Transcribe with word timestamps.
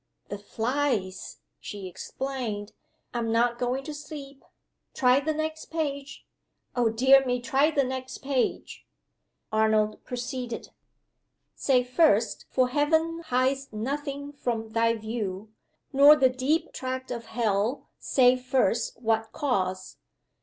"The 0.29 0.39
flies," 0.39 1.41
she 1.59 1.87
explained. 1.87 2.73
"I'm 3.13 3.31
not 3.31 3.59
going 3.59 3.83
to 3.83 3.93
sleep. 3.93 4.43
Try 4.95 5.19
the 5.19 5.31
next 5.31 5.65
page. 5.67 6.25
Oh, 6.75 6.89
dear 6.89 7.23
me, 7.23 7.39
try 7.39 7.69
the 7.69 7.83
next 7.83 8.17
page!" 8.17 8.87
Arnold 9.51 10.03
proceeded: 10.03 10.69
"Say 11.53 11.83
first 11.83 12.45
for 12.49 12.69
heaven 12.69 13.19
hides 13.27 13.71
nothing 13.71 14.31
from 14.31 14.69
thy 14.69 14.95
view. 14.95 15.51
Nor 15.93 16.15
the 16.15 16.29
deep 16.29 16.73
tract 16.73 17.11
of 17.11 17.27
hell 17.27 17.87
say 17.99 18.35
first 18.35 18.99
what 19.03 19.31
cause. 19.31 19.97